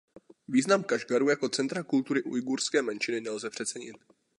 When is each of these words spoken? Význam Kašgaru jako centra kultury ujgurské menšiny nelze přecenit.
Význam 0.47 0.83
Kašgaru 0.83 1.29
jako 1.29 1.49
centra 1.49 1.83
kultury 1.83 2.23
ujgurské 2.23 2.81
menšiny 2.81 3.21
nelze 3.21 3.49
přecenit. 3.49 3.95